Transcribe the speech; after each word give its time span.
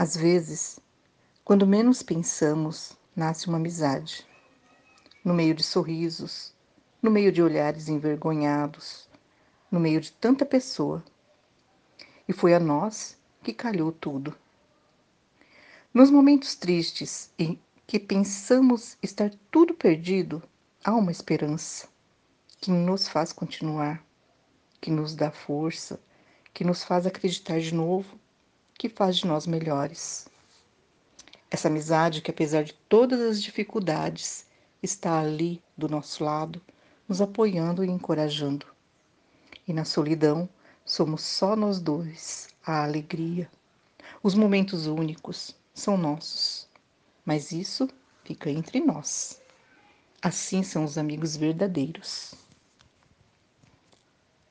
Às 0.00 0.16
vezes, 0.16 0.78
quando 1.44 1.66
menos 1.66 2.04
pensamos, 2.04 2.96
nasce 3.16 3.48
uma 3.48 3.58
amizade. 3.58 4.24
No 5.24 5.34
meio 5.34 5.52
de 5.52 5.64
sorrisos, 5.64 6.54
no 7.02 7.10
meio 7.10 7.32
de 7.32 7.42
olhares 7.42 7.88
envergonhados, 7.88 9.08
no 9.68 9.80
meio 9.80 10.00
de 10.00 10.12
tanta 10.12 10.46
pessoa. 10.46 11.04
E 12.28 12.32
foi 12.32 12.54
a 12.54 12.60
nós 12.60 13.18
que 13.42 13.52
calhou 13.52 13.90
tudo. 13.90 14.36
Nos 15.92 16.12
momentos 16.12 16.54
tristes 16.54 17.32
em 17.36 17.60
que 17.84 17.98
pensamos 17.98 18.96
estar 19.02 19.32
tudo 19.50 19.74
perdido, 19.74 20.40
há 20.84 20.94
uma 20.94 21.10
esperança 21.10 21.88
que 22.60 22.70
nos 22.70 23.08
faz 23.08 23.32
continuar, 23.32 24.00
que 24.80 24.92
nos 24.92 25.16
dá 25.16 25.32
força, 25.32 25.98
que 26.54 26.62
nos 26.62 26.84
faz 26.84 27.04
acreditar 27.04 27.58
de 27.58 27.74
novo, 27.74 28.16
que 28.78 28.88
faz 28.88 29.16
de 29.16 29.26
nós 29.26 29.44
melhores. 29.44 30.28
Essa 31.50 31.66
amizade 31.66 32.22
que, 32.22 32.30
apesar 32.30 32.62
de 32.62 32.74
todas 32.88 33.20
as 33.20 33.42
dificuldades, 33.42 34.46
está 34.80 35.18
ali 35.18 35.60
do 35.76 35.88
nosso 35.88 36.22
lado, 36.22 36.62
nos 37.08 37.20
apoiando 37.20 37.84
e 37.84 37.88
encorajando. 37.88 38.66
E 39.66 39.72
na 39.72 39.84
solidão, 39.84 40.48
somos 40.84 41.22
só 41.22 41.56
nós 41.56 41.80
dois, 41.80 42.48
a 42.64 42.84
alegria. 42.84 43.50
Os 44.22 44.34
momentos 44.34 44.86
únicos 44.86 45.56
são 45.74 45.96
nossos, 45.96 46.68
mas 47.24 47.50
isso 47.50 47.88
fica 48.24 48.48
entre 48.48 48.78
nós. 48.80 49.40
Assim 50.22 50.62
são 50.62 50.84
os 50.84 50.96
amigos 50.96 51.36
verdadeiros. 51.36 52.34